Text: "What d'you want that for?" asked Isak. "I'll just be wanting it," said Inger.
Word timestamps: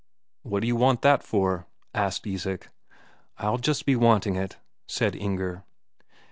"What 0.41 0.61
d'you 0.61 0.75
want 0.77 1.03
that 1.03 1.21
for?" 1.21 1.67
asked 1.93 2.25
Isak. 2.25 2.71
"I'll 3.37 3.59
just 3.59 3.85
be 3.85 3.95
wanting 3.95 4.35
it," 4.35 4.57
said 4.87 5.15
Inger. 5.15 5.63